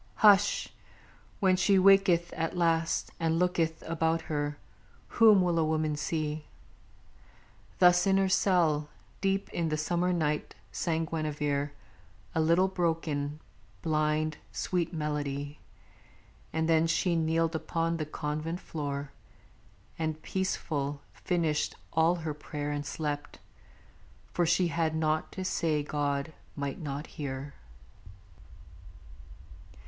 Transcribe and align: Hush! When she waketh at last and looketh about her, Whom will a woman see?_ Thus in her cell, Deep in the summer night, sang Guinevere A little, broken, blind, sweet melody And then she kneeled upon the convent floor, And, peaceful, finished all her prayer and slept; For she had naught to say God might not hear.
Hush! 0.15 0.69
When 1.39 1.55
she 1.55 1.77
waketh 1.77 2.33
at 2.33 2.57
last 2.57 3.11
and 3.19 3.37
looketh 3.37 3.83
about 3.85 4.21
her, 4.33 4.57
Whom 5.19 5.43
will 5.43 5.59
a 5.59 5.63
woman 5.63 5.95
see?_ 5.95 6.45
Thus 7.77 8.07
in 8.07 8.17
her 8.17 8.27
cell, 8.27 8.89
Deep 9.21 9.47
in 9.51 9.69
the 9.69 9.77
summer 9.77 10.11
night, 10.11 10.55
sang 10.71 11.05
Guinevere 11.05 11.73
A 12.33 12.41
little, 12.41 12.67
broken, 12.67 13.41
blind, 13.83 14.37
sweet 14.51 14.91
melody 14.91 15.59
And 16.51 16.67
then 16.67 16.87
she 16.87 17.15
kneeled 17.15 17.53
upon 17.55 17.97
the 17.97 18.05
convent 18.07 18.59
floor, 18.59 19.11
And, 19.99 20.19
peaceful, 20.23 21.03
finished 21.13 21.75
all 21.93 22.15
her 22.15 22.33
prayer 22.33 22.71
and 22.71 22.87
slept; 22.87 23.37
For 24.33 24.47
she 24.47 24.69
had 24.69 24.95
naught 24.95 25.31
to 25.33 25.45
say 25.45 25.83
God 25.83 26.33
might 26.55 26.79
not 26.79 27.05
hear. 27.05 27.53